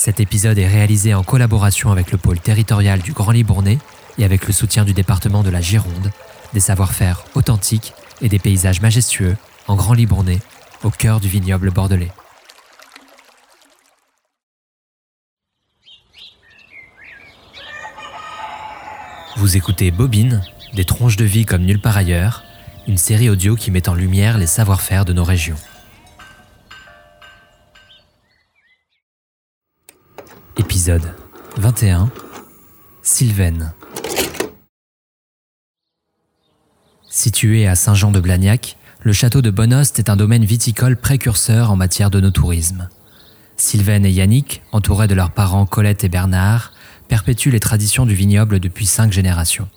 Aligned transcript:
Cet 0.00 0.18
épisode 0.18 0.56
est 0.56 0.66
réalisé 0.66 1.12
en 1.12 1.22
collaboration 1.22 1.92
avec 1.92 2.10
le 2.10 2.16
pôle 2.16 2.40
territorial 2.40 3.02
du 3.02 3.12
Grand 3.12 3.32
Libournais 3.32 3.76
et 4.16 4.24
avec 4.24 4.46
le 4.46 4.52
soutien 4.54 4.86
du 4.86 4.94
département 4.94 5.42
de 5.42 5.50
la 5.50 5.60
Gironde, 5.60 6.10
des 6.54 6.60
savoir-faire 6.60 7.22
authentiques 7.34 7.92
et 8.22 8.30
des 8.30 8.38
paysages 8.38 8.80
majestueux 8.80 9.36
en 9.68 9.76
Grand 9.76 9.92
Libournais, 9.92 10.38
au 10.84 10.90
cœur 10.90 11.20
du 11.20 11.28
vignoble 11.28 11.70
bordelais. 11.70 12.10
Vous 19.36 19.58
écoutez 19.58 19.90
Bobine, 19.90 20.40
des 20.72 20.86
tronches 20.86 21.18
de 21.18 21.26
vie 21.26 21.44
comme 21.44 21.66
nulle 21.66 21.82
part 21.82 21.98
ailleurs, 21.98 22.42
une 22.88 22.96
série 22.96 23.28
audio 23.28 23.54
qui 23.54 23.70
met 23.70 23.86
en 23.86 23.94
lumière 23.94 24.38
les 24.38 24.46
savoir-faire 24.46 25.04
de 25.04 25.12
nos 25.12 25.24
régions. 25.24 25.58
Épisode 30.80 31.12
21 31.58 32.10
Sylvaine 33.02 33.74
Situé 37.10 37.66
à 37.66 37.74
Saint-Jean-de-Blagnac, 37.74 38.78
le 39.02 39.12
château 39.12 39.42
de 39.42 39.50
Bonhost 39.50 39.98
est 39.98 40.08
un 40.08 40.16
domaine 40.16 40.46
viticole 40.46 40.96
précurseur 40.96 41.70
en 41.70 41.76
matière 41.76 42.08
de 42.08 42.18
no-tourisme. 42.18 42.88
Sylvaine 43.58 44.06
et 44.06 44.10
Yannick, 44.10 44.62
entourés 44.72 45.06
de 45.06 45.14
leurs 45.14 45.32
parents 45.32 45.66
Colette 45.66 46.04
et 46.04 46.08
Bernard, 46.08 46.72
perpétuent 47.08 47.50
les 47.50 47.60
traditions 47.60 48.06
du 48.06 48.14
vignoble 48.14 48.58
depuis 48.58 48.86
cinq 48.86 49.12
générations. 49.12 49.68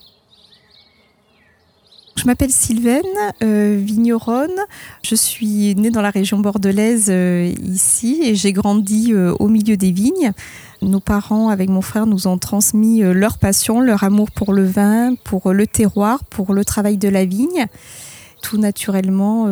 Je 2.16 2.26
m'appelle 2.26 2.52
Sylvaine, 2.52 3.02
euh, 3.42 3.80
vigneronne. 3.82 4.60
Je 5.04 5.16
suis 5.16 5.74
née 5.76 5.90
dans 5.90 6.02
la 6.02 6.12
région 6.12 6.40
bordelaise 6.40 7.08
euh, 7.10 7.52
ici 7.64 8.22
et 8.24 8.36
j'ai 8.36 8.54
grandi 8.54 9.12
euh, 9.14 9.34
au 9.40 9.48
milieu 9.48 9.78
des 9.78 9.92
vignes. 9.92 10.32
Nos 10.84 11.00
parents, 11.00 11.50
avec 11.50 11.70
mon 11.70 11.82
frère, 11.82 12.06
nous 12.06 12.28
ont 12.28 12.38
transmis 12.38 13.02
leur 13.02 13.40
passion, 13.40 13.80
leur 13.80 14.04
amour 14.04 14.30
pour 14.32 14.54
le 14.54 14.64
vin, 14.64 15.16
pour 15.24 15.54
le 15.54 15.66
terroir, 15.66 16.24
pour 16.26 16.54
le 16.54 16.64
travail 16.64 16.98
de 16.98 17.10
la 17.10 17.26
vigne. 17.26 17.66
Tout 18.42 18.58
naturellement, 18.58 19.48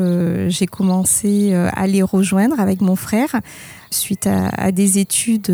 j'ai 0.50 0.68
commencé 0.68 1.54
à 1.54 1.88
les 1.88 2.04
rejoindre 2.04 2.60
avec 2.60 2.82
mon 2.82 2.98
frère 2.98 3.40
suite 3.92 4.28
à 4.28 4.74
des 4.74 5.00
études 5.00 5.50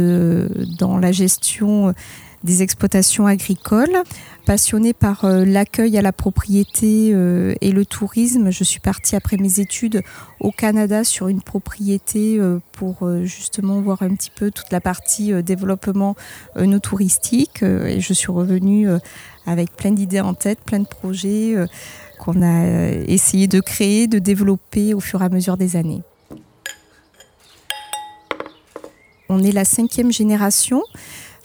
dans 0.80 0.98
la 0.98 1.12
gestion 1.12 1.94
des 2.44 2.64
exploitations 2.64 3.28
agricoles. 3.28 4.04
Passionnée 4.46 4.94
par 4.94 5.26
euh, 5.26 5.44
l'accueil 5.44 5.98
à 5.98 6.02
la 6.02 6.14
propriété 6.14 7.12
euh, 7.14 7.54
et 7.60 7.74
le 7.74 7.86
tourisme, 7.86 8.50
je 8.50 8.64
suis 8.64 8.80
partie 8.80 9.18
après 9.18 9.36
mes 9.36 9.60
études 9.60 10.04
au 10.40 10.52
Canada 10.52 11.04
sur 11.04 11.28
une 11.28 11.42
propriété 11.42 12.38
euh, 12.40 12.60
pour 12.72 13.10
justement 13.24 13.82
voir 13.82 14.04
un 14.04 14.16
petit 14.16 14.32
peu 14.34 14.52
toute 14.52 14.72
la 14.72 14.80
partie 14.80 15.34
développement 15.44 16.16
no 16.56 16.80
touristique. 16.80 17.64
Et 17.64 18.00
je 18.00 18.14
suis 18.14 18.32
revenue 18.32 18.88
avec 19.46 19.76
plein 19.76 19.92
d'idées 19.92 20.22
en 20.22 20.34
tête, 20.34 20.60
plein 20.64 20.80
de 20.80 20.88
projets 20.88 21.56
qu'on 22.20 22.42
a 22.44 22.92
essayé 23.08 23.48
de 23.48 23.60
créer, 23.60 24.08
de 24.08 24.20
développer 24.20 24.94
au 24.94 25.00
fur 25.00 25.22
et 25.22 25.26
à 25.26 25.30
mesure 25.30 25.58
des 25.58 25.76
années. 25.76 26.04
On 29.30 29.44
est 29.44 29.52
la 29.52 29.66
cinquième 29.66 30.12
génération. 30.12 30.84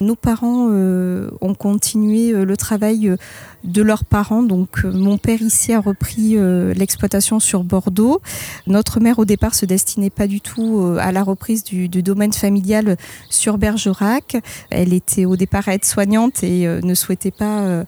Nos 0.03 0.17
parents 0.17 0.69
euh, 0.73 1.31
ont 1.41 1.55
continué 1.55 2.33
euh, 2.33 2.45
le 2.45 2.57
travail 2.57 3.09
euh, 3.09 3.17
de 3.63 3.83
leurs 3.83 4.05
parents. 4.05 4.43
Donc 4.43 4.83
mon 4.85 5.17
père 5.17 5.41
ici 5.41 5.73
a 5.73 5.81
repris 5.81 6.37
l'exploitation 6.75 7.39
sur 7.39 7.63
Bordeaux. 7.63 8.21
Notre 8.67 8.99
mère 8.99 9.21
au 9.21 9.25
départ 9.25 9.55
se 9.55 9.67
destinait 9.67 10.11
pas 10.11 10.27
du 10.27 10.41
tout 10.41 10.97
à 10.99 11.13
la 11.13 11.23
reprise 11.23 11.63
du, 11.63 11.89
domaine 11.89 12.33
familial 12.33 12.97
sur 13.31 13.59
Bergerac. 13.59 14.37
Elle 14.71 14.93
était 14.93 15.27
au 15.27 15.37
départ 15.37 15.69
aide-soignante 15.69 16.43
et 16.43 16.67
ne 16.67 16.95
souhaitait 16.95 17.31
pas 17.31 17.85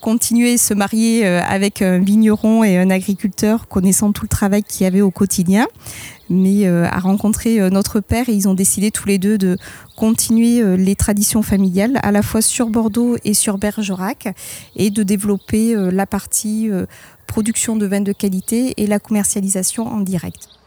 continuer 0.00 0.54
à 0.54 0.58
se 0.58 0.74
marier 0.74 1.26
avec 1.26 1.82
un 1.82 1.98
vigneron 1.98 2.64
et 2.64 2.78
un 2.78 2.90
agriculteur 2.90 3.68
connaissant 3.68 4.12
tout 4.12 4.24
le 4.24 4.28
travail 4.28 4.62
qu'il 4.62 4.84
y 4.84 4.86
avait 4.86 5.00
au 5.00 5.10
quotidien 5.10 5.66
mais 6.30 6.66
euh, 6.66 6.86
a 6.86 6.98
rencontré 6.98 7.60
euh, 7.60 7.70
notre 7.70 8.00
père 8.00 8.28
et 8.28 8.32
ils 8.32 8.48
ont 8.48 8.54
décidé 8.54 8.90
tous 8.90 9.08
les 9.08 9.18
deux 9.18 9.38
de 9.38 9.56
continuer 9.96 10.60
euh, 10.60 10.76
les 10.76 10.96
traditions 10.96 11.42
familiales 11.42 11.98
à 12.02 12.12
la 12.12 12.22
fois 12.22 12.42
sur 12.42 12.68
Bordeaux 12.68 13.16
et 13.24 13.34
sur 13.34 13.58
Bergerac 13.58 14.28
et 14.76 14.90
de 14.90 15.02
développer 15.02 15.74
la 15.74 16.06
partie 16.06 16.70
production 17.26 17.76
de 17.76 17.86
vins 17.86 18.00
de 18.00 18.12
qualité 18.12 18.74
et 18.76 18.86
la 18.86 18.98
commercialisation 18.98 19.86
en 19.86 20.00
direct. 20.00 20.57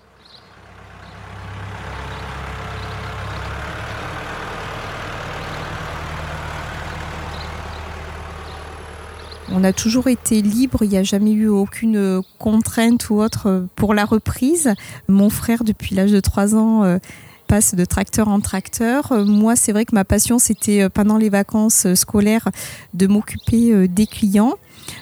On 9.54 9.64
a 9.64 9.74
toujours 9.74 10.08
été 10.08 10.42
libre, 10.42 10.84
il 10.84 10.90
n'y 10.90 10.98
a 10.98 11.04
jamais 11.04 11.32
eu 11.32 11.48
aucune 11.48 12.22
contrainte 12.40 13.10
ou 13.10 13.22
autre 13.22 13.66
pour 13.76 13.94
la 13.94 14.06
reprise. 14.06 14.74
Mon 15.08 15.30
frère, 15.30 15.64
depuis 15.64 15.94
l'âge 15.94 16.12
de 16.12 16.20
3 16.20 16.56
ans, 16.56 16.84
euh, 16.84 17.00
passe 17.48 17.76
de 17.76 17.84
tracteur 17.84 18.30
en 18.30 18.40
tracteur. 18.40 19.12
Moi, 19.26 19.58
c'est 19.58 19.74
vrai 19.74 19.84
que 19.84 19.94
ma 19.94 20.06
passion, 20.06 20.40
c'était 20.40 20.84
euh, 20.84 20.90
pendant 20.90 21.18
les 21.18 21.30
vacances 21.30 21.86
euh, 21.86 21.96
scolaires 21.96 22.48
de 22.94 23.08
m'occuper 23.08 23.88
des 23.88 24.08
clients. 24.08 24.56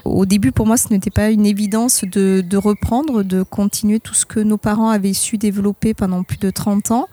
Au 0.06 0.26
début, 0.26 0.52
pour 0.52 0.66
moi, 0.66 0.78
ce 0.78 0.90
n'était 0.90 1.10
pas 1.10 1.30
une 1.30 1.46
évidence 1.46 2.04
de, 2.04 2.58
reprendre, 2.58 3.24
de 3.24 3.44
continuer 3.44 4.00
tout 4.00 4.14
ce 4.14 4.26
que 4.26 4.40
nos 4.40 4.58
parents 4.58 4.90
avaient 4.90 5.14
su 5.14 5.38
développer 5.38 5.94
pendant 5.94 6.24
plus 6.24 6.38
de 6.38 6.50
30 6.50 6.92
ans. 6.92 7.08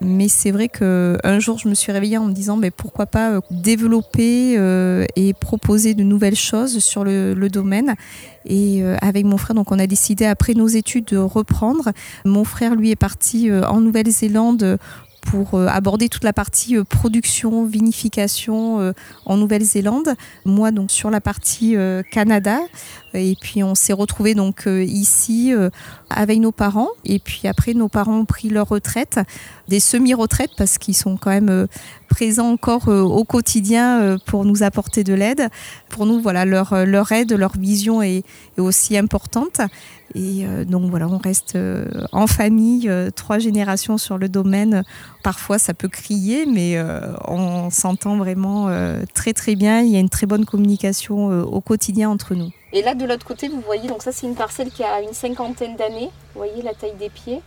Mais 0.00 0.28
c'est 0.28 0.52
vrai 0.52 0.68
qu'un 0.68 1.38
jour, 1.40 1.58
je 1.58 1.68
me 1.68 1.74
suis 1.74 1.90
réveillée 1.90 2.18
en 2.18 2.26
me 2.26 2.32
disant 2.32 2.56
mais 2.56 2.70
pourquoi 2.70 3.06
pas 3.06 3.32
euh, 3.32 3.40
développer 3.50 4.54
euh, 4.56 5.04
et 5.16 5.34
proposer 5.34 5.94
de 5.94 6.04
nouvelles 6.04 6.36
choses 6.36 6.78
sur 6.78 7.02
le, 7.02 7.34
domaine. 7.48 7.96
Et 8.44 8.82
euh, 8.82 8.96
avec 9.00 9.24
mon 9.24 9.38
frère, 9.38 9.54
donc 9.54 9.72
on 9.72 9.78
a 9.78 9.86
décidé 9.86 10.24
après 10.24 10.54
nos 10.54 10.68
études 10.68 11.06
de 11.06 11.16
reprendre. 11.16 11.90
Mon 12.24 12.44
frère, 12.44 12.76
lui, 12.76 12.90
est 12.90 12.96
parti 12.96 13.50
en 13.50 13.80
Nouvelle-Zélande 13.80 14.78
pour 15.22 15.60
aborder 15.60 16.08
toute 16.08 16.24
la 16.24 16.32
partie 16.32 16.76
production, 16.84 17.64
vinification 17.64 18.94
en 19.26 19.36
Nouvelle-Zélande. 19.36 20.14
Moi, 20.44 20.70
donc 20.70 20.90
sur 20.90 21.10
la 21.10 21.20
partie 21.20 21.76
Canada. 22.10 22.58
Et 23.14 23.36
puis 23.40 23.62
on 23.62 23.74
s'est 23.74 23.92
retrouvés 23.92 24.34
donc 24.34 24.66
ici 24.66 25.52
avec 26.10 26.38
nos 26.38 26.52
parents. 26.52 26.88
Et 27.04 27.18
puis 27.18 27.48
après, 27.48 27.74
nos 27.74 27.88
parents 27.88 28.18
ont 28.18 28.24
pris 28.24 28.48
leur 28.48 28.68
retraite, 28.68 29.20
des 29.68 29.80
semi-retraites 29.80 30.52
parce 30.56 30.78
qu'ils 30.78 30.96
sont 30.96 31.16
quand 31.16 31.30
même 31.30 31.50
euh, 31.50 31.66
présents 32.08 32.50
encore 32.50 32.88
euh, 32.88 33.02
au 33.02 33.24
quotidien 33.24 34.00
euh, 34.00 34.18
pour 34.26 34.44
nous 34.44 34.62
apporter 34.62 35.04
de 35.04 35.14
l'aide. 35.14 35.48
Pour 35.90 36.06
nous, 36.06 36.20
voilà, 36.20 36.44
leur, 36.44 36.86
leur 36.86 37.12
aide, 37.12 37.32
leur 37.32 37.56
vision 37.56 38.02
est, 38.02 38.24
aussi 38.56 38.96
importante. 38.96 39.60
Et 40.14 40.46
donc 40.66 40.90
voilà, 40.90 41.06
on 41.06 41.18
reste 41.18 41.58
en 42.12 42.26
famille, 42.26 42.90
trois 43.14 43.38
générations 43.38 43.98
sur 43.98 44.16
le 44.16 44.28
domaine. 44.28 44.82
Parfois, 45.22 45.58
ça 45.58 45.74
peut 45.74 45.88
crier, 45.88 46.46
mais 46.46 46.82
on 47.26 47.68
s'entend 47.70 48.16
vraiment 48.16 48.70
très 49.14 49.34
très 49.34 49.54
bien. 49.54 49.82
Il 49.82 49.90
y 49.90 49.96
a 49.96 50.00
une 50.00 50.08
très 50.08 50.26
bonne 50.26 50.46
communication 50.46 51.28
au 51.42 51.60
quotidien 51.60 52.08
entre 52.08 52.34
nous. 52.34 52.50
Et 52.72 52.82
là, 52.82 52.94
de 52.94 53.04
l'autre 53.06 53.26
côté, 53.26 53.48
vous 53.48 53.60
voyez, 53.60 53.88
donc 53.88 54.02
ça, 54.02 54.12
c'est 54.12 54.26
une 54.26 54.34
parcelle 54.34 54.70
qui 54.70 54.84
a 54.84 55.00
une 55.00 55.14
cinquantaine 55.14 55.76
d'années. 55.76 56.10
Vous 56.34 56.40
voyez 56.40 56.62
la 56.62 56.74
taille 56.74 56.96
des 56.98 57.08
pieds. 57.08 57.40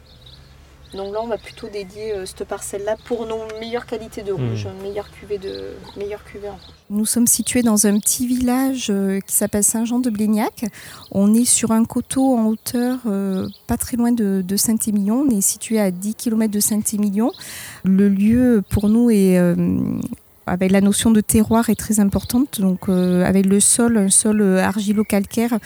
Donc 0.94 1.14
là, 1.14 1.20
on 1.24 1.28
va 1.28 1.38
plutôt 1.38 1.68
dédier 1.70 2.14
euh, 2.14 2.26
cette 2.26 2.44
parcelle-là 2.44 2.98
pour 3.06 3.26
nos 3.26 3.38
meilleures 3.60 3.86
qualités 3.86 4.24
de 4.24 4.34
rouge, 4.34 4.68
mmh. 4.68 4.84
meilleure 4.84 5.10
cuvée 5.10 5.38
de 5.38 5.70
meilleure 5.96 6.24
cuvée. 6.26 6.50
Nous 6.90 7.06
sommes 7.06 7.28
situés 7.28 7.62
dans 7.62 7.88
un 7.88 7.98
petit 7.98 8.28
village 8.28 8.88
euh, 8.90 9.22
qui 9.22 9.34
s'appelle 9.34 9.64
Saint-Jean-de-Blégnac. 9.64 10.66
On 11.12 11.34
est 11.34 11.46
sur 11.46 11.72
un 11.72 11.86
coteau 11.86 12.36
en 12.36 12.48
hauteur, 12.48 13.00
euh, 13.06 13.48
pas 13.68 13.78
très 13.78 13.96
loin 13.96 14.12
de, 14.12 14.44
Saint-Émilion. 14.58 15.26
On 15.26 15.30
est 15.30 15.42
situé 15.42 15.80
à 15.80 15.92
10 15.92 16.16
km 16.16 16.52
de 16.52 16.60
Saint-Émilion. 16.60 17.32
Le 17.86 18.10
lieu, 18.10 18.62
pour 18.70 18.90
nous, 18.90 19.10
est 19.10 19.40
avec 20.52 20.72
la 20.72 20.82
notion 20.82 21.12
de 21.12 21.22
terroir 21.22 21.70
est 21.70 21.76
très 21.76 22.00
importante. 22.00 22.60
Donc, 22.60 22.90
avec 22.90 23.46
le 23.46 23.60
sol, 23.60 23.98
un 23.98 24.10
sol 24.10 24.60
argilo-calcaire, 24.60 25.58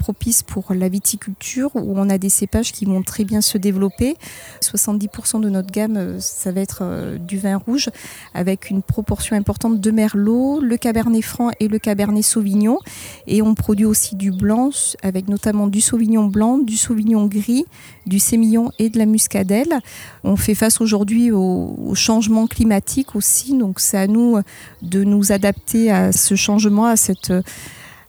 propice 0.00 0.42
pour 0.42 0.72
la 0.74 0.88
viticulture 0.88 1.70
où 1.74 1.94
on 1.96 2.08
a 2.08 2.16
des 2.16 2.30
cépages 2.30 2.72
qui 2.72 2.86
vont 2.86 3.02
très 3.02 3.24
bien 3.24 3.42
se 3.42 3.58
développer. 3.58 4.16
70% 4.62 5.40
de 5.40 5.50
notre 5.50 5.70
gamme, 5.70 5.96
euh, 5.96 6.20
ça 6.20 6.50
va 6.52 6.60
être 6.62 6.78
euh, 6.82 7.18
du 7.18 7.38
vin 7.38 7.56
rouge 7.56 7.90
avec 8.34 8.70
une 8.70 8.82
proportion 8.82 9.36
importante 9.36 9.78
de 9.80 9.90
merlot, 9.90 10.60
le 10.60 10.76
cabernet 10.78 11.22
franc 11.22 11.50
et 11.60 11.68
le 11.68 11.78
cabernet 11.78 12.22
sauvignon. 12.22 12.78
Et 13.26 13.42
on 13.42 13.54
produit 13.54 13.84
aussi 13.84 14.16
du 14.16 14.32
blanc 14.32 14.70
avec 15.02 15.28
notamment 15.28 15.66
du 15.66 15.80
sauvignon 15.80 16.24
blanc, 16.24 16.58
du 16.58 16.76
sauvignon 16.76 17.26
gris, 17.26 17.66
du 18.06 18.18
sémillon 18.18 18.72
et 18.78 18.88
de 18.88 18.98
la 18.98 19.06
muscadelle. 19.06 19.80
On 20.24 20.36
fait 20.36 20.54
face 20.54 20.80
aujourd'hui 20.80 21.30
au, 21.30 21.76
au 21.78 21.94
changement 21.94 22.46
climatique 22.46 23.14
aussi, 23.14 23.56
donc 23.56 23.80
c'est 23.80 23.98
à 23.98 24.06
nous 24.06 24.40
de 24.80 25.04
nous 25.04 25.32
adapter 25.32 25.90
à 25.90 26.12
ce 26.12 26.34
changement, 26.34 26.86
à 26.86 26.96
cette 26.96 27.32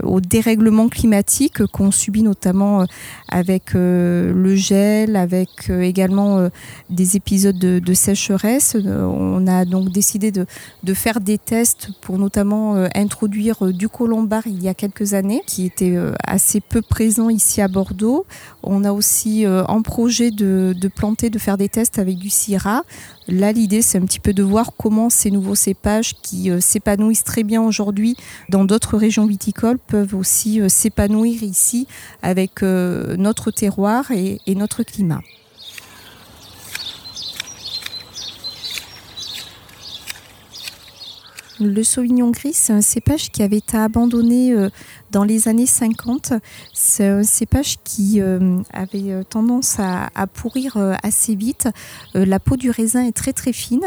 au 0.04 0.22
dérèglement 0.22 0.90
climatique 0.90 1.66
qu'on 1.68 1.92
subit 1.92 2.24
notamment 2.24 2.86
avec 3.30 3.74
le 3.74 4.56
gel, 4.56 5.16
avec 5.16 5.70
également 5.70 6.50
des 6.90 7.16
épisodes 7.16 7.58
de, 7.58 7.94
sécheresse. 7.94 8.76
On 8.86 9.48
a 9.48 9.66
donc 9.66 9.90
décidé 9.92 10.32
de, 10.32 10.46
de, 10.84 10.94
faire 10.94 11.20
des 11.20 11.38
tests 11.38 11.90
pour 12.02 12.18
notamment 12.18 12.76
introduire 12.96 13.72
du 13.74 13.90
colombard 13.90 14.44
il 14.46 14.62
y 14.62 14.68
a 14.68 14.74
quelques 14.74 15.14
années, 15.14 15.42
qui 15.46 15.66
était 15.66 15.98
assez 16.26 16.62
peu 16.62 16.82
présent 16.82 17.30
ici 17.30 17.62
à 17.62 17.68
Bordeaux. 17.68 18.26
On 18.64 18.84
a 18.84 18.92
aussi 18.92 19.46
en 19.48 19.82
projet 19.82 20.32
de, 20.32 20.76
de 20.80 20.88
planter, 20.88 21.30
de 21.30 21.40
faire 21.40 21.58
des 21.58 21.70
tests 21.70 22.00
avec 22.00 22.18
du 22.18 22.30
Syrah. 22.30 22.84
Là, 23.32 23.54
l'idée, 23.54 23.82
c'est 23.82 23.98
un 23.98 24.02
petit 24.02 24.20
peu 24.20 24.34
de 24.34 24.44
voir 24.44 24.74
comment 24.78 25.10
ces 25.10 25.32
nouveaux 25.32 25.56
cépages 25.56 26.16
qui 26.22 26.52
euh, 26.52 26.60
s'épanouissent 26.60 27.24
très 27.24 27.44
bien 27.44 27.62
aujourd'hui 27.62 28.18
dans 28.50 28.66
d'autres 28.66 28.98
régions 28.98 29.26
viticoles 29.26 29.80
peuvent 29.80 30.16
aussi 30.16 30.60
euh, 30.60 30.68
s'épanouir 30.68 31.42
ici 31.42 31.88
avec 32.22 32.62
euh, 32.62 33.16
notre 33.16 33.50
terroir 33.50 34.12
et 34.12 34.42
notre 34.54 34.84
climat. 34.84 35.22
Le 41.62 41.84
Sauvignon 41.84 42.32
gris, 42.32 42.54
c'est 42.54 42.74
un 42.74 42.82
cépage 42.82 43.30
qui 43.30 43.44
avait 43.44 43.58
été 43.58 43.78
abandonné 43.78 44.52
euh, 44.52 44.70
dans 45.12 45.24
les 45.24 45.48
années 45.48 45.68
50. 45.68 46.34
C'est 46.74 47.08
un 47.08 47.22
cépage 47.22 47.78
qui 47.84 48.20
euh, 48.20 48.58
avait 48.74 49.12
euh, 49.12 49.24
tendance 49.24 49.78
à, 49.80 50.10
pourrir 50.26 50.78
assez 51.04 51.36
vite. 51.36 51.70
La 52.16 52.40
peau 52.40 52.58
du 52.58 52.72
raisin 52.72 53.06
est 53.06 53.16
très 53.16 53.34
très 53.34 53.54
fine. 53.54 53.86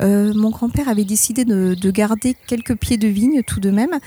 Mon 0.00 0.50
grand-père 0.50 0.88
avait 0.88 1.04
décidé 1.04 1.44
de, 1.44 1.90
garder 1.90 2.34
quelques 2.46 2.76
pieds 2.76 2.96
de 2.96 3.06
vigne 3.08 3.42
tout 3.42 3.60
de 3.60 3.70
même. 3.70 3.98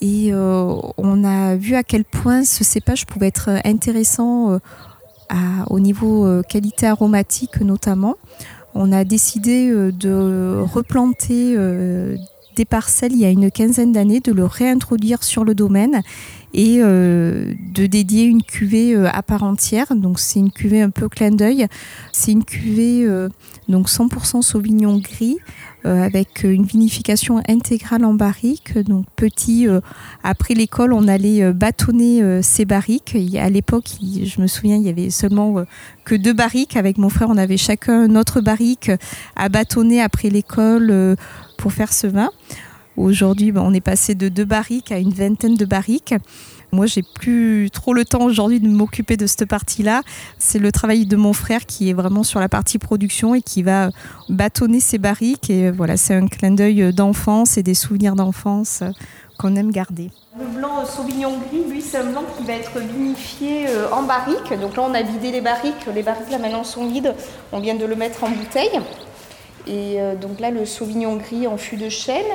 Et 0.00 0.32
on 0.34 1.24
a 1.24 1.56
vu 1.56 1.74
à 1.74 1.82
quel 1.82 2.04
point 2.04 2.44
ce 2.44 2.64
cépage 2.64 3.06
pouvait 3.06 3.28
être 3.28 3.50
intéressant 3.64 4.58
au 5.68 5.80
niveau 5.80 6.42
qualité 6.48 6.86
aromatique 6.86 7.60
notamment 7.60 8.16
on 8.74 8.90
a 8.90 9.04
décidé 9.04 9.70
de 9.70 10.62
replanter 10.62 11.56
des 12.54 12.64
parcelles 12.64 13.12
il 13.12 13.18
y 13.18 13.24
a 13.24 13.30
une 13.30 13.50
quinzaine 13.50 13.92
d'années, 13.92 14.20
de 14.20 14.32
le 14.32 14.44
réintroduire 14.44 15.22
sur 15.22 15.44
le 15.44 15.54
domaine 15.54 16.02
et 16.54 16.78
euh, 16.80 17.54
de 17.74 17.86
dédier 17.86 18.24
une 18.24 18.42
cuvée 18.42 18.94
euh, 18.94 19.08
à 19.10 19.22
part 19.22 19.42
entière. 19.42 19.94
Donc 19.94 20.18
c'est 20.20 20.38
une 20.38 20.52
cuvée 20.52 20.82
un 20.82 20.90
peu 20.90 21.08
clin 21.08 21.30
d'œil. 21.30 21.66
C'est 22.12 22.32
une 22.32 22.44
cuvée 22.44 23.04
euh, 23.06 23.28
donc 23.68 23.88
100% 23.88 24.42
Sauvignon 24.42 24.98
gris 24.98 25.38
avec 25.84 26.44
une 26.44 26.62
vinification 26.62 27.42
intégrale 27.48 28.04
en 28.04 28.14
barrique. 28.14 28.78
Donc 28.78 29.04
petit, 29.16 29.66
après 30.22 30.54
l'école, 30.54 30.92
on 30.92 31.08
allait 31.08 31.52
bâtonner 31.52 32.40
ces 32.40 32.64
barriques. 32.64 33.16
à 33.36 33.50
l'époque, 33.50 33.86
je 34.00 34.40
me 34.40 34.46
souviens, 34.46 34.76
il 34.76 34.84
y 34.84 34.88
avait 34.88 35.10
seulement 35.10 35.64
que 36.04 36.14
deux 36.14 36.34
barriques. 36.34 36.76
Avec 36.76 36.98
mon 36.98 37.08
frère, 37.08 37.30
on 37.30 37.36
avait 37.36 37.56
chacun 37.56 38.06
notre 38.06 38.40
barrique 38.40 38.92
à 39.34 39.48
bâtonner 39.48 40.00
après 40.00 40.30
l'école 40.30 41.16
pour 41.62 41.72
faire 41.72 41.92
ce 41.92 42.08
vin. 42.08 42.30
Aujourd'hui, 42.96 43.52
ben, 43.52 43.62
on 43.64 43.72
est 43.72 43.80
passé 43.80 44.16
de 44.16 44.28
deux 44.28 44.44
barriques 44.44 44.90
à 44.90 44.98
une 44.98 45.12
vingtaine 45.12 45.54
de 45.54 45.64
barriques. 45.64 46.14
Moi, 46.72 46.86
j'ai 46.86 47.02
plus 47.02 47.70
trop 47.72 47.94
le 47.94 48.04
temps 48.04 48.24
aujourd'hui 48.24 48.58
de 48.58 48.66
m'occuper 48.66 49.16
de 49.16 49.28
cette 49.28 49.44
partie-là. 49.44 50.02
C'est 50.38 50.58
le 50.58 50.72
travail 50.72 51.06
de 51.06 51.16
mon 51.16 51.32
frère 51.32 51.64
qui 51.64 51.88
est 51.88 51.92
vraiment 51.92 52.24
sur 52.24 52.40
la 52.40 52.48
partie 52.48 52.78
production 52.78 53.36
et 53.36 53.42
qui 53.42 53.62
va 53.62 53.90
bâtonner 54.28 54.80
ces 54.80 54.98
barriques. 54.98 55.50
Et 55.50 55.70
voilà, 55.70 55.96
c'est 55.96 56.14
un 56.14 56.26
clin 56.26 56.50
d'œil 56.50 56.92
d'enfance 56.92 57.56
et 57.56 57.62
des 57.62 57.74
souvenirs 57.74 58.16
d'enfance 58.16 58.82
qu'on 59.38 59.54
aime 59.54 59.70
garder. 59.70 60.10
Le 60.36 60.46
blanc 60.46 60.84
Sauvignon 60.84 61.38
gris, 61.48 61.62
lui, 61.70 61.80
c'est 61.80 61.98
un 61.98 62.10
blanc 62.10 62.24
qui 62.36 62.44
va 62.44 62.54
être 62.54 62.76
vinifié 62.78 63.68
euh, 63.68 63.90
en 63.92 64.02
barrique. 64.02 64.58
Donc 64.60 64.76
là, 64.76 64.84
on 64.88 64.94
a 64.94 65.02
vidé 65.02 65.30
les 65.30 65.42
barriques. 65.42 65.86
Les 65.94 66.02
barriques, 66.02 66.30
là, 66.30 66.38
maintenant, 66.38 66.64
sont 66.64 66.88
vides. 66.88 67.14
On 67.52 67.60
vient 67.60 67.76
de 67.76 67.84
le 67.84 67.94
mettre 67.94 68.24
en 68.24 68.30
bouteille. 68.30 68.80
Et 69.66 70.00
euh, 70.00 70.14
donc 70.14 70.40
là, 70.40 70.50
le 70.50 70.64
Sauvignon 70.64 71.16
gris 71.16 71.46
en 71.46 71.56
fût 71.56 71.76
de 71.76 71.88
chêne. 71.88 72.26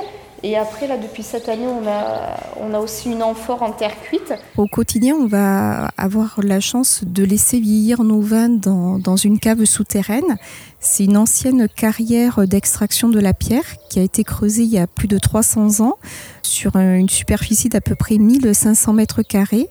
Et 0.44 0.56
après, 0.56 0.86
là, 0.86 0.96
depuis 0.96 1.24
cette 1.24 1.48
année, 1.48 1.66
on 1.66 1.84
a, 1.88 2.36
on 2.60 2.72
a 2.72 2.78
aussi 2.78 3.10
une 3.10 3.24
amphore 3.24 3.62
en 3.62 3.72
terre 3.72 4.00
cuite. 4.02 4.32
Au 4.56 4.66
quotidien, 4.66 5.16
on 5.16 5.26
va 5.26 5.88
avoir 5.96 6.38
la 6.42 6.60
chance 6.60 7.02
de 7.04 7.24
laisser 7.24 7.58
vieillir 7.58 8.04
nos 8.04 8.20
vins 8.20 8.48
dans, 8.48 9.00
dans 9.00 9.16
une 9.16 9.40
cave 9.40 9.64
souterraine. 9.64 10.36
C'est 10.78 11.04
une 11.04 11.16
ancienne 11.16 11.68
carrière 11.68 12.46
d'extraction 12.46 13.08
de 13.08 13.18
la 13.18 13.34
pierre 13.34 13.64
qui 13.90 13.98
a 13.98 14.02
été 14.02 14.22
creusée 14.22 14.62
il 14.62 14.70
y 14.70 14.78
a 14.78 14.86
plus 14.86 15.08
de 15.08 15.18
300 15.18 15.84
ans 15.84 15.96
sur 16.42 16.76
une 16.76 17.08
superficie 17.08 17.68
d'à 17.68 17.80
peu 17.80 17.96
près 17.96 18.18
1500 18.18 18.92
mètres 18.92 19.22
carrés. 19.22 19.68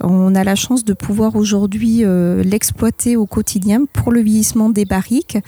On 0.00 0.34
a 0.34 0.44
la 0.44 0.54
chance 0.54 0.84
de 0.84 0.92
pouvoir 0.92 1.36
aujourd'hui 1.36 2.04
euh, 2.04 2.42
l'exploiter 2.42 3.16
au 3.16 3.26
quotidien 3.26 3.84
pour 3.90 4.12
le 4.12 4.20
vieillissement 4.20 4.68
des 4.68 4.84
barriques. 4.84 5.38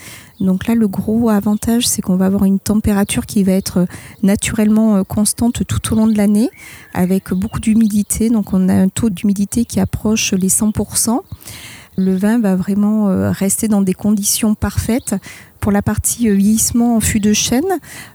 Donc 0.40 0.66
là, 0.66 0.74
le 0.74 0.88
gros 0.88 1.28
avantage, 1.28 1.86
c'est 1.86 2.00
qu'on 2.00 2.16
va 2.16 2.26
avoir 2.26 2.44
une 2.44 2.58
température 2.58 3.26
qui 3.26 3.42
va 3.44 3.52
être 3.52 3.86
naturellement 4.22 4.96
euh, 4.96 5.02
constante 5.02 5.66
tout 5.66 5.92
au 5.92 5.96
long 5.96 6.06
de 6.06 6.16
l'année, 6.16 6.48
avec 6.94 7.32
beaucoup 7.32 7.60
d'humidité. 7.60 8.30
Donc 8.30 8.52
on 8.52 8.68
a 8.68 8.74
un 8.74 8.88
taux 8.88 9.10
d'humidité 9.10 9.64
qui 9.64 9.80
approche 9.80 10.32
les 10.32 10.48
100%. 10.48 11.20
Le 11.98 12.14
vin 12.14 12.38
va 12.38 12.54
vraiment 12.54 13.08
euh, 13.08 13.32
rester 13.32 13.66
dans 13.66 13.82
des 13.82 13.92
conditions 13.92 14.54
parfaites 14.54 15.16
pour 15.58 15.72
la 15.72 15.82
partie 15.82 16.28
euh, 16.28 16.34
vieillissement 16.34 16.94
en 16.94 17.00
fût 17.00 17.18
de 17.18 17.32
chêne, 17.32 17.66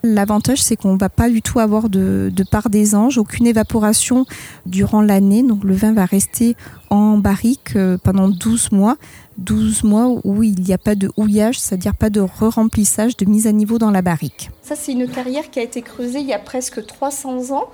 l'avantage 0.03 0.63
c'est 0.63 0.77
qu'on 0.77 0.93
ne 0.93 0.97
va 0.97 1.09
pas 1.09 1.29
du 1.29 1.41
tout 1.41 1.59
avoir 1.59 1.89
de, 1.89 2.31
part 2.49 2.69
des 2.69 2.95
anges, 2.95 3.17
aucune 3.17 3.45
évaporation 3.45 4.25
durant 4.65 5.01
l'année. 5.01 5.43
Donc 5.43 5.65
le 5.65 5.73
vin 5.73 5.91
va 5.91 6.05
rester 6.05 6.55
en 6.89 7.17
barrique 7.17 7.75
euh, 7.75 7.97
pendant 8.01 8.29
12 8.29 8.71
mois. 8.71 8.95
12 9.37 9.83
mois 9.83 10.07
où 10.23 10.43
il 10.43 10.61
n'y 10.61 10.71
a 10.71 10.77
pas 10.77 10.95
de 10.95 11.11
houillage, 11.17 11.59
c'est-à-dire 11.59 11.93
pas 11.93 12.09
de 12.09 12.21
re-remplissage, 12.21 13.17
de 13.17 13.25
mise 13.25 13.47
à 13.47 13.51
niveau 13.51 13.79
dans 13.79 13.91
la 13.91 14.01
barrique. 14.01 14.49
Ça, 14.61 14.77
c'est 14.77 14.93
une 14.93 15.09
carrière 15.09 15.49
qui 15.49 15.59
a 15.59 15.63
été 15.63 15.81
creusée 15.81 16.19
il 16.19 16.27
y 16.27 16.33
a 16.33 16.39
presque 16.39 16.85
300 16.85 17.53
ans 17.53 17.65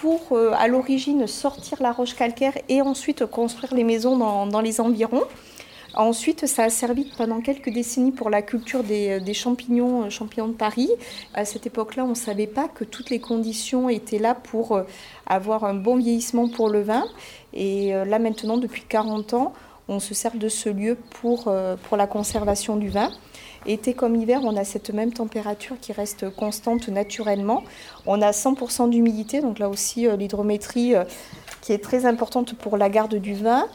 pour, 0.00 0.38
à 0.56 0.68
l'origine, 0.68 1.26
sortir 1.26 1.78
la 1.80 1.90
roche 1.90 2.14
calcaire 2.14 2.52
et 2.68 2.82
ensuite 2.82 3.24
construire 3.24 3.74
les 3.74 3.82
maisons 3.82 4.46
dans 4.46 4.60
les 4.60 4.80
environs. 4.80 5.22
Ensuite, 5.96 6.46
ça 6.46 6.64
a 6.64 6.68
servi 6.68 7.10
pendant 7.16 7.40
quelques 7.40 7.70
décennies 7.70 8.12
pour 8.12 8.28
la 8.28 8.42
culture 8.42 8.84
des, 8.84 9.32
champignons, 9.32 10.04
euh, 10.04 10.10
champignons 10.10 10.48
de 10.48 10.52
Paris. 10.52 10.90
À 11.32 11.46
cette 11.46 11.66
époque-là, 11.66 12.04
on 12.04 12.10
ne 12.10 12.14
savait 12.14 12.46
pas 12.46 12.68
que 12.68 12.84
toutes 12.84 13.08
les 13.08 13.18
conditions 13.18 13.88
étaient 13.88 14.18
là 14.18 14.34
pour 14.34 14.72
euh, 14.72 14.82
avoir 15.26 15.64
un 15.64 15.72
bon 15.72 15.96
vieillissement 15.96 16.48
pour 16.50 16.68
le 16.68 16.82
vin. 16.82 17.04
Et 17.54 17.94
euh, 17.94 18.04
là, 18.04 18.18
maintenant, 18.18 18.58
depuis 18.58 18.82
40 18.86 19.32
ans, 19.32 19.54
on 19.88 19.98
se 19.98 20.12
sert 20.12 20.36
de 20.36 20.50
ce 20.50 20.68
lieu 20.68 20.98
pour, 21.22 21.50
pour 21.84 21.96
la 21.96 22.06
conservation 22.08 22.76
du 22.76 22.88
vin. 22.88 23.10
Été 23.66 23.94
comme 23.94 24.16
hiver, 24.16 24.40
on 24.42 24.56
a 24.56 24.64
cette 24.64 24.90
même 24.90 25.12
température 25.12 25.76
qui 25.80 25.92
reste 25.92 26.28
constante 26.34 26.88
naturellement. 26.88 27.62
On 28.04 28.20
a 28.20 28.32
100% 28.32 28.90
d'humidité, 28.90 29.40
donc 29.40 29.60
là 29.60 29.68
aussi 29.68 30.08
l'hydrométrie 30.18 30.94
qui 31.60 31.72
est 31.72 31.78
très 31.78 32.04
importante 32.04 32.54
pour 32.54 32.76
la 32.76 32.88
garde 32.88 33.14
du 33.14 33.34
vin 33.34 33.68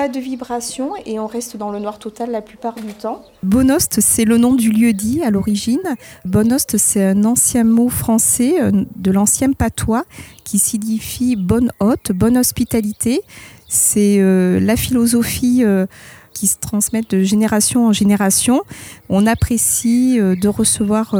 pas 0.00 0.08
de 0.08 0.18
vibration 0.18 0.92
et 1.04 1.18
on 1.18 1.26
reste 1.26 1.58
dans 1.58 1.70
le 1.70 1.78
noir 1.78 1.98
total 1.98 2.30
la 2.30 2.40
plupart 2.40 2.76
du 2.76 2.94
temps. 2.94 3.22
Bonost, 3.42 4.00
c'est 4.00 4.24
le 4.24 4.38
nom 4.38 4.54
du 4.54 4.72
lieu 4.72 4.94
dit 4.94 5.22
à 5.22 5.28
l'origine. 5.28 5.82
Bonost, 6.24 6.78
c'est 6.78 7.04
un 7.04 7.22
ancien 7.26 7.64
mot 7.64 7.90
français 7.90 8.62
euh, 8.62 8.70
de 8.96 9.10
l'ancien 9.10 9.52
patois 9.52 10.04
qui 10.42 10.58
signifie 10.58 11.36
bonne 11.36 11.70
hôte, 11.80 12.12
bonne 12.12 12.38
hospitalité. 12.38 13.20
C'est 13.68 14.20
euh, 14.20 14.58
la 14.58 14.74
philosophie 14.76 15.64
euh, 15.64 15.84
qui 16.32 16.46
se 16.46 16.56
transmet 16.56 17.02
de 17.02 17.22
génération 17.22 17.88
en 17.88 17.92
génération. 17.92 18.62
On 19.10 19.26
apprécie 19.26 20.18
de 20.18 20.48
recevoir 20.48 21.14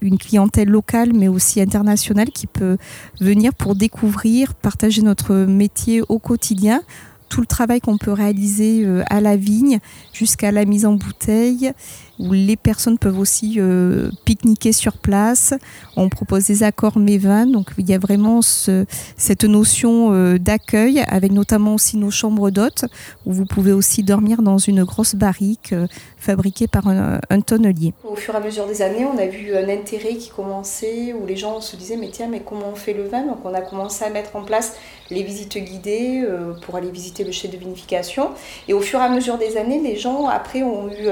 une 0.00 0.18
clientèle 0.18 0.68
locale 0.68 1.12
mais 1.14 1.28
aussi 1.28 1.60
internationale 1.60 2.30
qui 2.30 2.48
peut 2.48 2.78
venir 3.20 3.54
pour 3.54 3.76
découvrir, 3.76 4.54
partager 4.54 5.02
notre 5.02 5.34
métier 5.34 6.02
au 6.08 6.18
quotidien 6.18 6.82
tout 7.28 7.40
le 7.40 7.46
travail 7.46 7.80
qu'on 7.80 7.98
peut 7.98 8.12
réaliser 8.12 8.84
euh, 8.84 9.02
à 9.10 9.20
la 9.20 9.36
vigne 9.36 9.78
jusqu'à 10.12 10.52
la 10.52 10.64
mise 10.64 10.86
en 10.86 10.92
bouteille, 10.92 11.72
où 12.18 12.32
les 12.32 12.56
personnes 12.56 12.98
peuvent 12.98 13.18
aussi 13.18 13.56
euh, 13.58 14.10
pique-niquer 14.24 14.72
sur 14.72 14.98
place. 14.98 15.54
On 15.96 16.08
propose 16.08 16.46
des 16.46 16.62
accords 16.62 16.98
mévins, 16.98 17.46
donc 17.46 17.70
il 17.76 17.88
y 17.88 17.94
a 17.94 17.98
vraiment 17.98 18.40
cette 18.42 19.44
notion 19.44 20.12
euh, 20.12 20.38
d'accueil, 20.38 21.00
avec 21.08 21.32
notamment 21.32 21.74
aussi 21.74 21.96
nos 21.96 22.10
chambres 22.10 22.50
d'hôtes, 22.50 22.84
où 23.26 23.32
vous 23.32 23.46
pouvez 23.46 23.72
aussi 23.72 24.02
dormir 24.02 24.42
dans 24.42 24.58
une 24.58 24.84
grosse 24.84 25.14
barrique 25.14 25.74
fabriquée 26.16 26.68
par 26.68 26.88
un, 26.88 27.20
un, 27.30 27.40
tonnelier. 27.40 27.92
Au 28.04 28.16
fur 28.16 28.34
et 28.34 28.36
à 28.36 28.40
mesure 28.40 28.66
des 28.66 28.80
années, 28.80 29.04
on 29.04 29.18
a 29.18 29.26
vu 29.26 29.54
un 29.56 29.68
intérêt 29.68 30.14
qui 30.14 30.30
commençait, 30.30 31.12
où 31.12 31.26
les 31.26 31.36
gens 31.36 31.60
se 31.60 31.76
disaient, 31.76 31.96
mais 31.96 32.10
tiens, 32.12 32.28
mais 32.30 32.42
comment 32.44 32.70
on 32.72 32.76
fait 32.76 32.94
le 32.94 33.08
vin? 33.08 33.26
Donc 33.26 33.38
on 33.44 33.52
a 33.54 33.60
commencé 33.60 34.04
à 34.04 34.10
mettre 34.10 34.36
en 34.36 34.44
place 34.44 34.76
les 35.10 35.22
visites 35.22 35.58
guidées 35.58 36.24
pour 36.62 36.76
aller 36.76 36.90
visiter 36.90 37.24
le 37.24 37.32
chai 37.32 37.48
de 37.48 37.56
vinification. 37.56 38.30
Et 38.68 38.72
au 38.72 38.80
fur 38.80 39.00
et 39.00 39.02
à 39.02 39.08
mesure 39.08 39.38
des 39.38 39.56
années, 39.56 39.80
les 39.80 39.96
gens 39.96 40.28
après 40.28 40.62
ont 40.62 40.88
eu, 40.88 41.08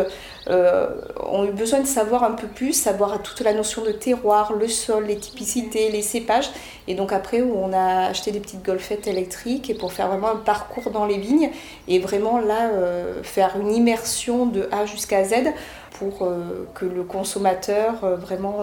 euh, 0.49 0.88
ont 1.25 1.44
eu 1.44 1.52
besoin 1.52 1.80
de 1.80 1.87
savoir 1.87 2.25
un 2.25 2.32
peu 2.32 2.46
plus, 2.46 2.72
savoir 2.72 3.22
toute 3.22 3.40
la 3.40 3.54
notion 3.54 3.82
de 3.82 3.92
terroir, 3.92 4.52
le 4.54 4.68
sol, 4.68 5.06
les 5.06 5.16
typicités, 5.16 5.90
les 5.90 6.02
cépages. 6.02 6.50
Et 6.88 6.94
donc 6.94 7.12
après, 7.12 7.42
on 7.42 7.72
a 7.72 8.06
acheté 8.06 8.32
des 8.32 8.40
petites 8.40 8.64
golfettes 8.64 9.06
électriques 9.06 9.70
et 9.70 9.75
pour 9.75 9.92
faire 9.92 10.08
vraiment 10.08 10.30
un 10.30 10.37
parcours 10.37 10.90
dans 10.90 11.06
les 11.06 11.18
vignes 11.18 11.50
et 11.87 11.99
vraiment 11.99 12.38
là 12.38 12.70
euh, 12.72 13.22
faire 13.22 13.56
une 13.61 13.72
immersion 13.72 14.46
de 14.46 14.68
A 14.72 14.87
jusqu'à 14.87 15.25
Z 15.25 15.34
pour 15.99 16.22
euh, 16.22 16.66
que 16.75 16.84
le 16.84 17.02
consommateur 17.02 18.04
euh, 18.04 18.16
vraiment 18.16 18.61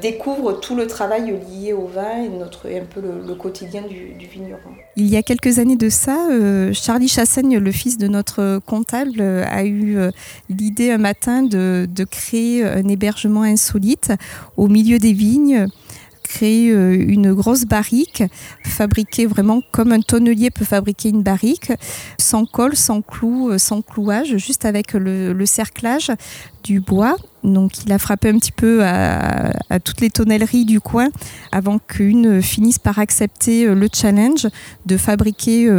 découvre 0.00 0.54
tout 0.54 0.74
le 0.74 0.88
travail 0.88 1.40
lié 1.52 1.72
au 1.72 1.86
vin 1.86 2.24
et, 2.24 2.28
notre, 2.28 2.66
un 2.66 2.84
peu 2.84 3.00
le, 3.00 3.34
quotidien 3.36 3.82
du, 3.82 4.26
vigneron. 4.26 4.58
Il 4.96 5.06
y 5.06 5.16
a 5.16 5.22
quelques 5.22 5.60
années 5.60 5.76
de 5.76 5.88
ça, 5.88 6.16
Charlie 6.72 7.06
Chassaigne, 7.06 7.58
le 7.58 7.70
fils 7.70 7.96
de 7.96 8.08
notre 8.08 8.60
comptable, 8.66 9.20
a 9.20 9.64
eu 9.64 9.98
l'idée 10.48 10.90
un 10.90 10.98
matin 10.98 11.44
de 11.44 12.04
créer 12.04 12.64
un 12.64 12.88
hébergement 12.88 13.42
insolite 13.42 14.10
au 14.56 14.66
milieu 14.66 14.98
des 14.98 15.12
vignes 15.12 15.68
créer 16.28 16.70
euh, 16.70 16.94
une 16.94 17.32
grosse 17.32 17.64
barrique, 17.64 18.22
fabriquée 18.64 19.26
vraiment 19.26 19.62
comme 19.72 19.92
un 19.92 20.00
tonnelier 20.00 20.50
peut 20.50 20.64
fabriquer 20.64 21.08
une 21.08 21.22
barrique, 21.22 21.72
sans 22.18 22.44
colle, 22.44 22.76
sans 22.76 23.00
clou, 23.00 23.50
euh, 23.50 23.58
sans 23.58 23.80
clouage, 23.82 24.36
juste 24.36 24.64
avec 24.64 24.92
le, 24.92 25.46
cerclage 25.46 26.12
du 26.62 26.80
bois. 26.80 27.16
Donc 27.42 27.84
il 27.84 27.92
a 27.92 27.98
frappé 27.98 28.28
un 28.28 28.38
petit 28.38 28.52
peu 28.52 28.84
à, 28.84 29.52
toutes 29.82 30.00
les 30.00 30.10
tonnelleries 30.10 30.66
du 30.66 30.80
coin 30.80 31.08
avant 31.52 31.78
qu'une 31.78 32.42
finisse 32.42 32.78
par 32.78 32.98
accepter 32.98 33.64
euh, 33.64 33.74
le 33.74 33.88
challenge 33.90 34.46
de 34.84 34.96
fabriquer 34.96 35.70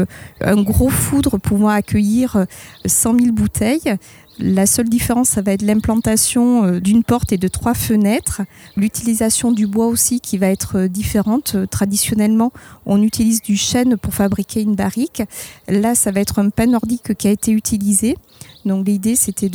un 0.41 0.61
gros 0.63 0.89
foudre 0.89 1.37
pouvant 1.37 1.69
accueillir 1.69 2.45
100 2.85 3.19
000 3.19 3.31
bouteilles 3.33 3.97
la 4.39 4.65
seule 4.65 4.89
différence, 4.89 5.29
ça 5.29 5.41
va 5.41 5.51
être 5.53 5.61
l'implantation 5.61 6.63
euh, 6.63 6.79
d'une 6.79 7.03
porte 7.03 7.31
et 7.33 7.37
de 7.37 7.47
trois 7.47 7.73
fenêtres. 7.73 8.41
L'utilisation 8.75 9.51
du 9.51 9.67
bois 9.67 9.87
aussi 9.87 10.19
qui 10.19 10.37
va 10.37 10.47
être 10.47 10.77
euh, 10.77 10.87
différente. 10.87 11.53
Euh, 11.55 11.65
traditionnellement, 11.65 12.51
on 12.85 13.01
utilise 13.01 13.41
du 13.41 13.57
chêne 13.57 13.97
pour 13.97 14.13
fabriquer 14.13 14.61
une 14.61 14.75
barrique. 14.75 15.23
Là, 15.67 15.95
ça 15.95 16.11
va 16.11 16.21
être 16.21 16.39
un 16.39 16.49
pain 16.49 16.67
nordique 16.67 17.15
qui 17.15 17.27
a 17.27 17.31
été 17.31 17.51
utilisé. 17.51 18.17
Donc 18.65 18.87
l'idée, 18.87 19.15
c'était 19.15 19.49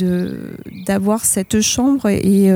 d'avoir 0.85 1.25
cette 1.25 1.61
chambre 1.61 2.09
et 2.09 2.49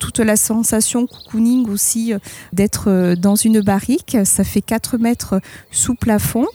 toute 0.00 0.18
la 0.18 0.36
sensation 0.36 1.06
cocooning 1.06 1.68
aussi 1.68 2.12
d'être 2.52 3.14
dans 3.14 3.36
une 3.36 3.60
barrique. 3.60 4.16
Ça 4.24 4.42
fait 4.42 4.60
4 4.60 4.98
mètres 4.98 5.40
sous 5.70 5.94
plafond 5.94 6.46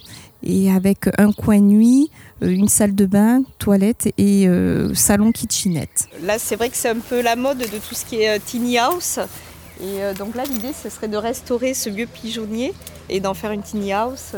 et 0.44 0.72
avec 0.72 1.10
un 1.18 1.32
coin 1.32 1.60
nuit, 1.60 2.10
une 2.41 2.67
salle 2.67 2.96
de 2.96 3.06
bain, 3.06 3.41
toilette 3.60 4.08
et 4.17 4.48
euh, 4.48 4.94
salon 4.94 5.32
kitchenette. 5.32 6.08
Là, 6.24 6.38
c'est 6.39 6.56
vrai 6.56 6.70
que 6.70 6.77
c'est 6.77 6.89
un 6.89 7.00
peu 7.00 7.22
la 7.22 7.36
mode 7.36 7.60
de 7.60 7.65
tout 7.65 7.96
ce 7.96 8.06
qui 8.06 8.22
est 8.22 8.38
euh, 8.38 8.39
tiny 8.44 8.77
house. 8.77 9.20
Et 9.79 10.00
donc 10.17 10.34
là, 10.34 10.44
l'idée, 10.50 10.72
ce 10.74 10.89
serait 10.89 11.08
de 11.08 11.17
restaurer 11.17 11.75
ce 11.75 11.91
vieux 11.91 12.08
pigeonnier 12.08 12.74
et 13.10 13.20
d'en 13.20 13.36
faire 13.36 13.51
une 13.51 13.62
tiny 13.62 13.94
house, 13.94 14.32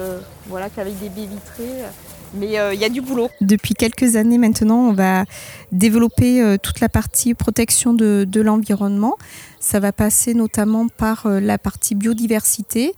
voilà, 0.48 0.70
qu'avec 0.70 1.00
des 1.00 1.08
baies 1.08 1.28
vitrées. 1.28 1.86
Mais 2.34 2.58
il 2.74 2.80
y 2.80 2.84
a 2.84 2.90
du 2.90 3.00
boulot. 3.00 3.30
Depuis 3.40 3.74
quelques 3.74 4.18
années 4.18 4.38
maintenant, 4.38 4.90
on 4.90 4.92
va 4.92 5.24
développer 5.72 6.58
toute 6.62 6.82
la 6.82 6.90
partie 6.90 7.36
protection 7.36 7.94
de, 7.94 8.28
de 8.30 8.42
l'environnement. 8.42 9.16
Ça 9.62 9.80
va 9.80 9.94
passer 9.94 10.34
notamment 10.34 10.90
par 10.90 11.26
la 11.26 11.58
partie 11.58 11.96
biodiversité 11.96 12.94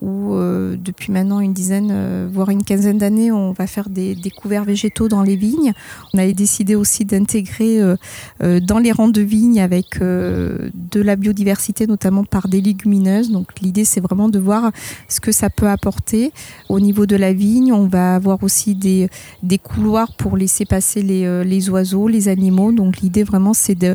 où 0.00 0.34
euh, 0.34 0.76
depuis 0.76 1.12
maintenant 1.12 1.40
une 1.40 1.52
dizaine, 1.52 1.90
euh, 1.92 2.28
voire 2.30 2.50
une 2.50 2.64
quinzaine 2.64 2.98
d'années, 2.98 3.30
on 3.30 3.52
va 3.52 3.66
faire 3.66 3.88
des, 3.90 4.16
couverts 4.34 4.64
végétaux 4.64 5.08
dans 5.08 5.22
les 5.22 5.36
vignes. 5.36 5.72
On 6.14 6.18
avait 6.18 6.32
décidé 6.32 6.74
aussi 6.74 7.04
d'intégrer 7.04 7.80
euh, 7.80 8.60
dans 8.60 8.78
les 8.78 8.92
rangs 8.92 9.08
de 9.08 9.20
vignes 9.20 9.60
avec 9.60 9.98
de 10.00 10.70
la 10.94 11.16
biodiversité, 11.16 11.86
notamment 11.86 12.24
par 12.24 12.48
des 12.48 12.60
légumineuses. 12.60 13.30
Donc 13.30 13.60
l'idée, 13.60 13.84
c'est 13.84 14.00
vraiment 14.00 14.28
de 14.28 14.38
voir 14.38 14.70
ce 15.08 15.20
que 15.20 15.32
ça 15.32 15.50
peut 15.50 15.68
apporter 15.68 16.32
au 16.68 16.80
niveau 16.80 17.06
de 17.06 17.16
la 17.16 17.32
vigne. 17.32 17.72
On 17.72 17.86
va 17.86 18.14
avoir 18.14 18.42
aussi 18.42 18.74
des, 18.74 19.08
des 19.42 19.58
couloirs 19.58 20.14
pour 20.16 20.36
laisser 20.36 20.64
passer 20.64 21.02
les, 21.02 21.44
les 21.44 21.70
oiseaux, 21.70 22.08
les 22.08 22.28
animaux. 22.28 22.72
Donc 22.72 22.98
l'idée 22.98 23.24
vraiment, 23.24 23.52
c'est 23.52 23.74
de 23.74 23.94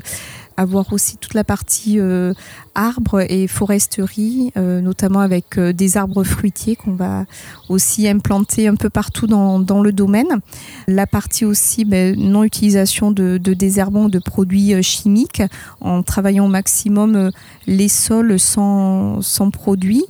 avoir 0.57 0.91
aussi 0.93 1.17
toute 1.17 1.33
la 1.33 1.43
partie 1.43 1.99
euh, 1.99 2.33
arbres 2.75 3.25
et 3.29 3.47
foresterie, 3.47 4.51
euh, 4.57 4.81
notamment 4.81 5.19
avec 5.19 5.57
euh, 5.57 5.73
des 5.73 5.97
arbres 5.97 6.23
fruitiers 6.23 6.75
qu'on 6.75 6.93
va 6.93 7.25
aussi 7.69 8.07
implanter 8.07 8.67
un 8.67 8.75
peu 8.75 8.89
partout 8.89 9.27
dans, 9.27 9.59
dans 9.59 9.81
le 9.81 9.91
domaine. 9.91 10.39
La 10.87 11.07
partie 11.07 11.45
aussi 11.45 11.85
ben, 11.85 12.15
non-utilisation 12.17 13.11
de, 13.11 13.37
de 13.37 13.53
désherbants, 13.53 14.09
de 14.09 14.19
produits 14.19 14.81
chimiques, 14.83 15.43
en 15.81 16.03
travaillant 16.03 16.45
au 16.45 16.49
maximum 16.49 17.31
les 17.67 17.89
sols 17.89 18.39
sans, 18.39 19.21
sans 19.21 19.49
produits, 19.49 20.05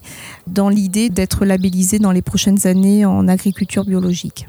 dans 0.47 0.69
l'idée 0.69 1.09
d'être 1.09 1.45
labellisé 1.45 1.99
dans 1.99 2.11
les 2.11 2.21
prochaines 2.21 2.67
années 2.67 3.05
en 3.05 3.27
agriculture 3.27 3.85
biologique. 3.85 4.47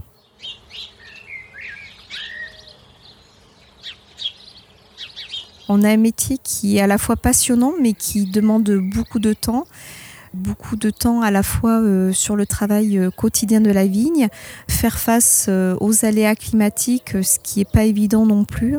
On 5.68 5.82
a 5.82 5.90
un 5.90 5.96
métier 5.96 6.38
qui 6.42 6.76
est 6.76 6.80
à 6.80 6.86
la 6.86 6.98
fois 6.98 7.16
passionnant, 7.16 7.72
mais 7.80 7.92
qui 7.92 8.26
demande 8.26 8.70
beaucoup 8.94 9.18
de 9.18 9.32
temps 9.32 9.66
beaucoup 10.36 10.76
de 10.76 10.90
temps 10.90 11.22
à 11.22 11.30
la 11.30 11.42
fois 11.42 11.80
euh, 11.80 12.12
sur 12.12 12.36
le 12.36 12.46
travail 12.46 12.98
euh, 12.98 13.10
quotidien 13.10 13.60
de 13.60 13.70
la 13.70 13.86
vigne, 13.86 14.28
faire 14.68 14.98
face 14.98 15.46
euh, 15.48 15.76
aux 15.80 16.04
aléas 16.04 16.36
climatiques, 16.36 17.16
ce 17.22 17.38
qui 17.42 17.60
n'est 17.60 17.64
pas 17.64 17.84
évident 17.84 18.26
non 18.26 18.44
plus. 18.44 18.76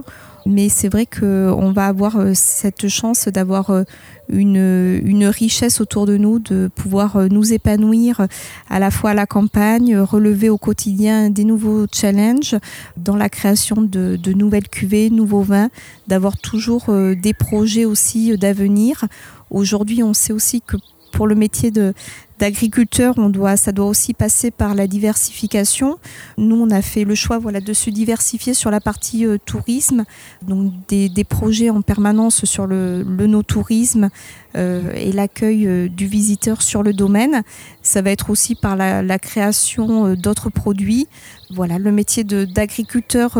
Mais 0.49 0.69
c'est 0.69 0.87
vrai 0.87 1.05
qu'on 1.05 1.73
va 1.73 1.87
avoir 1.87 2.17
cette 2.33 2.87
chance 2.87 3.27
d'avoir 3.27 3.83
une, 4.29 5.01
une, 5.03 5.25
richesse 5.25 5.81
autour 5.81 6.05
de 6.05 6.15
nous, 6.15 6.39
de 6.39 6.69
pouvoir 6.73 7.27
nous 7.29 7.51
épanouir 7.51 8.27
à 8.69 8.79
la 8.79 8.89
fois 8.89 9.09
à 9.09 9.13
la 9.13 9.25
campagne, 9.25 9.97
relever 9.97 10.49
au 10.49 10.57
quotidien 10.57 11.29
des 11.29 11.43
nouveaux 11.43 11.85
challenges 11.93 12.55
dans 12.95 13.17
la 13.17 13.27
création 13.27 13.81
de 13.81 14.33
nouvelles 14.33 14.69
cuvées, 14.69 15.09
nouveaux 15.09 15.41
vins, 15.41 15.69
d'avoir 16.07 16.37
toujours 16.37 16.85
des 16.89 17.33
projets 17.33 17.83
aussi 17.83 18.37
d'avenir. 18.37 19.03
Aujourd'hui, 19.49 20.01
on 20.01 20.13
sait 20.13 20.33
aussi 20.33 20.61
que 20.61 20.77
pour 21.11 21.27
le 21.27 21.35
métier 21.35 21.71
de, 21.71 21.93
d'agriculteur, 22.39 23.15
on 23.17 23.29
doit, 23.29 23.57
ça 23.57 23.71
doit 23.71 23.87
aussi 23.87 24.13
passer 24.13 24.51
par 24.51 24.75
la 24.75 24.87
diversification. 24.87 25.97
Nous, 26.37 26.55
on 26.55 26.69
a 26.69 26.81
fait 26.81 27.03
le 27.03 27.15
choix 27.15 27.39
voilà, 27.39 27.61
de 27.61 27.73
se 27.73 27.89
diversifier 27.89 28.53
sur 28.53 28.69
la 28.69 28.79
partie 28.79 29.25
euh, 29.25 29.37
tourisme, 29.43 30.05
donc 30.47 30.71
des, 30.87 31.09
projets 31.27 31.69
en 31.69 31.81
permanence 31.81 32.45
sur 32.45 32.67
le, 32.67 33.03
le 33.03 33.27
no-tourisme 33.27 34.09
euh, 34.55 34.93
et 34.93 35.11
l'accueil 35.11 35.67
euh, 35.67 35.89
du 35.89 36.05
visiteur 36.07 36.61
sur 36.61 36.83
le 36.83 36.93
domaine. 36.93 37.43
Ça 37.81 38.01
va 38.01 38.11
être 38.11 38.29
aussi 38.29 38.55
par 38.55 38.75
la, 38.75 39.19
création 39.19 40.13
d'autres 40.13 40.49
produits. 40.49 41.07
Voilà, 41.49 41.79
le 41.79 41.91
métier 41.91 42.23
d'agriculteur 42.23 43.39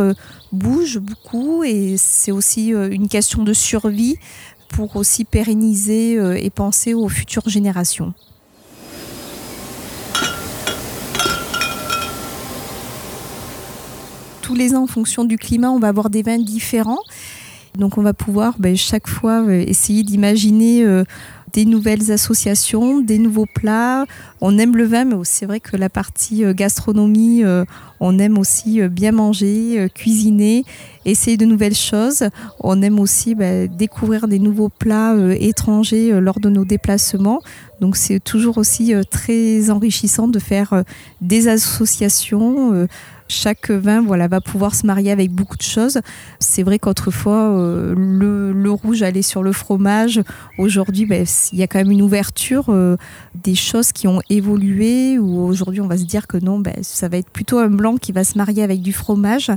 bouge 0.51 0.97
beaucoup 0.97 1.63
et 1.63 1.95
c'est 1.97 2.31
aussi 2.31 2.69
une 2.69 3.09
question 3.09 3.43
de 3.43 3.53
survie 3.53 4.17
pour 4.69 4.95
aussi 4.95 5.25
pérenniser 5.25 6.13
et 6.43 6.49
penser 6.49 6.93
aux 6.93 7.09
futures 7.09 7.47
générations. 7.49 8.13
tous 14.47 14.55
les 14.55 14.75
ans, 14.75 14.83
en 14.83 14.87
fonction 14.87 15.25
du 15.25 15.37
climat, 15.37 15.71
on 15.71 15.77
va 15.77 15.89
avoir 15.89 16.09
des 16.09 16.21
vins 16.21 16.39
différents. 16.39 17.01
Donc 17.77 17.97
on 17.97 18.01
va 18.01 18.13
pouvoir 18.13 18.55
ben, 18.59 18.77
chaque 18.77 19.07
fois 19.09 19.41
euh, 19.41 19.61
essayer 19.67 20.03
d'imaginer 20.03 20.85
euh, 20.85 21.03
des 21.53 21.65
nouvelles 21.65 22.11
associations, 22.11 22.99
des 23.01 23.17
nouveaux 23.17 23.45
plats. 23.45 24.05
On 24.41 24.57
aime 24.57 24.75
le 24.75 24.85
vin, 24.85 25.05
mais 25.05 25.15
c'est 25.23 25.45
vrai 25.45 25.59
que 25.59 25.77
la 25.77 25.89
partie 25.89 26.43
euh, 26.43 26.53
gastronomie, 26.53 27.43
on 27.99 28.19
aime 28.19 28.37
aussi 28.37 28.81
bien 28.89 29.11
manger, 29.11 29.87
cuisiner, 29.93 30.63
essayer 31.05 31.37
de 31.37 31.45
nouvelles 31.45 31.75
choses. 31.75 32.23
On 32.59 32.81
aime 32.81 32.99
aussi 32.99 33.33
ben, 33.35 33.67
découvrir 33.67 34.27
des 34.27 34.39
nouveaux 34.39 34.69
plats 34.69 35.15
étrangers 35.39 36.19
lors 36.19 36.39
de 36.39 36.49
nos 36.49 36.65
déplacements. 36.65 37.41
Donc 37.81 37.95
c'est 37.95 38.19
toujours 38.19 38.57
aussi 38.57 38.93
très 39.09 39.69
enrichissant 39.69 40.27
de 40.27 40.39
faire 40.39 40.83
des 41.21 41.47
associations 41.47 42.87
chaque 43.27 43.71
vin 43.71 44.01
voilà, 44.01 44.27
va 44.27 44.41
pouvoir 44.41 44.75
se 44.75 44.85
marier 44.85 45.11
avec 45.11 45.31
beaucoup 45.31 45.57
de 45.57 45.61
choses. 45.61 45.99
C'est 46.39 46.63
vrai 46.63 46.79
qu'autrefois, 46.79 47.51
euh, 47.51 47.93
le, 47.95 48.71
rouge 48.71 49.01
allait 49.01 49.21
sur 49.21 49.43
le 49.43 49.53
fromage. 49.53 50.21
Aujourd'hui, 50.57 51.05
ben, 51.05 51.25
il 51.53 51.59
y 51.59 51.63
a 51.63 51.67
quand 51.67 51.79
même 51.79 51.91
une 51.91 52.01
ouverture, 52.01 52.65
euh, 52.69 52.97
des 53.35 53.55
choses 53.55 53.91
qui 53.91 54.07
ont 54.07 54.21
évolué, 54.29 55.17
aujourd'hui 55.17 55.81
on 55.81 55.87
va 55.87 55.97
se 55.97 56.03
dire 56.03 56.27
que 56.27 56.37
non, 56.37 56.59
ben, 56.59 56.75
ça 56.81 57.07
va 57.07 57.17
être 57.17 57.29
plutôt 57.29 57.59
un 57.59 57.69
blanc 57.69 57.95
qui 57.97 58.11
va 58.11 58.23
se 58.23 58.37
marier 58.37 58.61
avec 58.61 58.81
du 58.81 58.93
fromage 58.93 59.51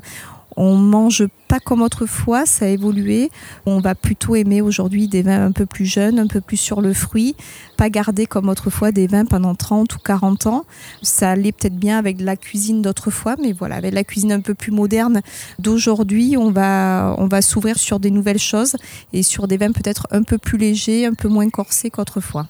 On 0.57 0.77
mange 0.77 1.25
pas 1.49 1.59
comme 1.59 1.83
autrefois, 1.83 2.47
ça 2.47 2.67
a 2.67 2.69
évolué. 2.69 3.31
On 3.67 3.81
va 3.81 3.95
plutôt 3.95 4.37
aimer 4.37 4.61
aujourd'hui 4.61 5.09
des 5.09 5.23
vins 5.23 5.45
un 5.47 5.53
peu 5.53 5.67
plus 5.67 5.87
jeunes, 5.87 6.19
un 6.19 6.27
peu 6.27 6.41
plus 6.41 6.57
sur 6.57 6.81
le 6.81 6.93
fruit, 6.93 7.35
pas 7.77 7.91
garder 7.91 8.27
comme 8.27 8.49
autrefois 8.49 8.93
des 8.93 9.07
vins 9.07 9.25
pendant 9.25 9.55
30 9.55 9.95
ou 9.95 9.99
40 9.99 10.47
ans. 10.47 10.65
Ça 11.03 11.31
allait 11.31 11.53
peut-être 11.53 11.77
bien 11.77 11.99
avec 11.99 12.21
la 12.21 12.37
cuisine 12.37 12.83
d'autrefois, 12.83 13.37
mais 13.43 13.53
voilà, 13.53 13.77
avec 13.77 13.95
la 13.95 14.05
cuisine 14.05 14.33
un 14.33 14.41
peu 14.41 14.55
plus 14.55 14.73
moderne 14.73 15.23
d'aujourd'hui, 15.59 16.37
on 16.37 16.51
va, 16.51 17.15
on 17.19 17.27
va 17.27 17.43
s'ouvrir 17.43 17.79
sur 17.79 18.01
des 18.01 18.11
nouvelles 18.11 18.39
choses 18.39 18.77
et 19.13 19.23
sur 19.23 19.49
des 19.49 19.57
vins 19.57 19.73
peut-être 19.73 20.07
un 20.11 20.23
peu 20.23 20.39
plus 20.39 20.59
légers, 20.59 21.07
un 21.07 21.15
peu 21.15 21.29
moins 21.29 21.49
corsés 21.51 21.91
qu'autrefois. 21.91 22.49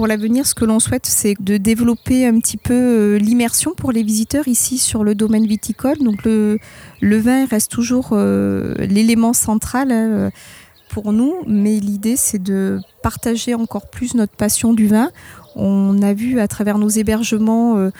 Pour 0.00 0.06
l'avenir, 0.06 0.46
ce 0.46 0.54
que 0.54 0.64
l'on 0.64 0.80
souhaite, 0.80 1.04
c'est 1.04 1.34
de 1.40 1.58
développer 1.58 2.26
un 2.26 2.40
petit 2.40 2.56
peu 2.56 2.72
euh, 2.72 3.18
l'immersion 3.18 3.74
pour 3.74 3.92
les 3.92 4.02
visiteurs 4.02 4.48
ici 4.48 4.78
sur 4.78 5.04
le 5.04 5.14
domaine 5.14 5.46
viticole. 5.46 5.98
Donc 5.98 6.24
le, 6.24 6.58
le 7.02 7.18
vin 7.18 7.44
reste 7.44 7.70
toujours 7.70 8.12
euh, 8.12 8.74
l'élément 8.78 9.34
central 9.34 9.92
hein, 9.92 10.30
pour 10.88 11.12
nous, 11.12 11.34
mais 11.46 11.78
l'idée 11.78 12.16
c'est 12.16 12.42
de 12.42 12.80
partager 13.02 13.52
encore 13.52 13.90
plus 13.90 14.14
notre 14.14 14.34
passion 14.34 14.72
du 14.72 14.86
vin. 14.86 15.10
On 15.54 16.00
a 16.00 16.14
vu 16.14 16.40
à 16.40 16.48
travers 16.48 16.78
nos 16.78 16.88
hébergements 16.88 17.76
euh, 17.76 17.90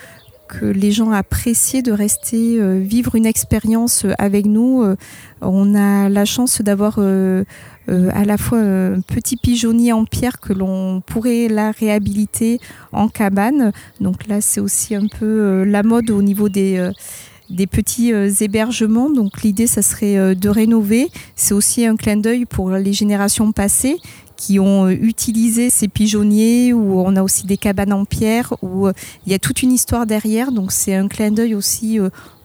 que 0.59 0.67
les 0.67 0.91
gens 0.91 1.13
appréciaient 1.13 1.83
de 1.83 1.93
rester 1.93 2.59
vivre 2.81 3.15
une 3.15 3.27
expérience 3.27 4.05
avec 4.19 4.47
nous. 4.47 4.85
on 5.41 5.75
a 5.75 6.09
la 6.09 6.25
chance 6.25 6.61
d'avoir 6.61 6.99
euh, 7.91 8.09
à 8.13 8.25
la 8.25 8.37
fois 8.37 8.59
un 8.59 9.01
petit 9.01 9.37
pigeonnier 9.37 9.93
en 9.93 10.05
pierre 10.05 10.39
que 10.39 10.53
l'on 10.53 11.01
pourrait 11.01 11.49
la 11.49 11.73
réhabiliter 11.73 12.61
en 12.93 13.09
cabane. 13.09 13.73
Donc 14.01 14.29
là, 14.29 14.41
c'est 14.41 14.61
aussi 14.61 14.95
un 14.95 15.09
peu 15.09 15.27
euh, 15.27 15.65
la 15.65 15.83
mode 15.83 16.11
au 16.11 16.23
niveau 16.23 16.49
euh, 16.57 16.93
des 17.49 17.67
petits 17.67 18.13
hébergements. 18.13 19.11
Donc 19.11 19.43
l'idée, 19.43 19.67
ça 19.67 19.83
serait 19.83 20.37
de 20.37 20.49
rénover. 20.49 21.09
C'est 21.35 21.55
aussi 21.55 21.85
un 21.85 21.97
clin 21.97 22.17
d'œil 22.17 22.45
pour 22.45 22.71
les 22.71 22.93
générations 22.93 23.51
passées 23.51 23.97
qui 24.41 24.59
ont 24.59 24.89
utilisé 24.89 25.69
ces 25.69 25.87
pigeonniers, 25.87 26.73
où 26.73 26.99
on 27.01 27.15
a 27.15 27.23
aussi 27.23 27.47
des 27.47 27.59
cabanes 27.59 27.93
en 27.93 28.07
pierre, 28.07 28.55
où 28.63 28.89
il 29.27 29.33
y 29.33 29.35
a 29.35 29.39
toute 29.39 29.63
une 29.63 29.71
histoire 29.71 30.07
derrière. 30.07 30.51
Donc 30.51 30.73
c'est 30.73 30.95
un 30.95 31.09
clin 31.09 31.31
d'œil 31.31 31.55
aussi 31.55 32.01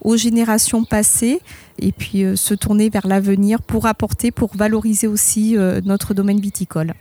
aux 0.05 0.15
générations 0.17 0.83
passées 0.85 1.41
et 1.79 1.91
puis 1.91 2.23
euh, 2.23 2.35
se 2.35 2.53
tourner 2.53 2.89
vers 2.89 3.07
l'avenir 3.07 3.59
pour 3.61 3.87
apporter, 3.87 4.29
pour 4.31 4.55
valoriser 4.55 5.07
aussi 5.07 5.57
euh, 5.57 5.81
notre 5.83 6.13
domaine 6.13 6.39
viticole. 6.39 6.93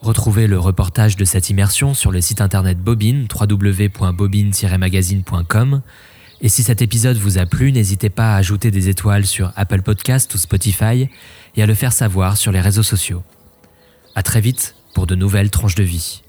Retrouvez 0.00 0.46
le 0.46 0.58
reportage 0.58 1.16
de 1.16 1.24
cette 1.24 1.50
immersion 1.50 1.92
sur 1.94 2.12
le 2.12 2.20
site 2.20 2.40
internet 2.40 2.78
Bobine, 2.78 3.26
www.bobine-magazine.com. 3.32 5.82
Et 6.40 6.48
si 6.48 6.62
cet 6.64 6.82
épisode 6.82 7.16
vous 7.16 7.38
a 7.38 7.46
plu, 7.46 7.70
n'hésitez 7.70 8.10
pas 8.10 8.34
à 8.34 8.36
ajouter 8.36 8.72
des 8.72 8.88
étoiles 8.88 9.26
sur 9.26 9.52
Apple 9.54 9.82
Podcast 9.82 10.34
ou 10.34 10.38
Spotify 10.38 11.08
et 11.56 11.62
à 11.62 11.66
le 11.66 11.74
faire 11.74 11.92
savoir 11.92 12.36
sur 12.36 12.52
les 12.52 12.60
réseaux 12.60 12.82
sociaux. 12.82 13.22
À 14.14 14.22
très 14.22 14.40
vite 14.40 14.74
pour 14.94 15.06
de 15.06 15.14
nouvelles 15.14 15.50
tranches 15.50 15.74
de 15.74 15.82
vie. 15.82 16.21